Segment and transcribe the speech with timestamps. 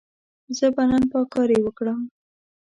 [0.57, 1.99] زه به نن پاککاري وکړم.